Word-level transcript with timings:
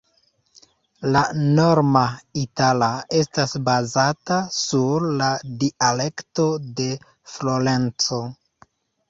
La 1.15 1.19
norma 1.59 2.01
itala 2.43 2.87
estas 3.19 3.53
bazata 3.67 4.39
sur 4.57 5.07
la 5.21 5.29
dialekto 5.65 6.49
de 6.81 6.89
Florenco. 7.37 8.21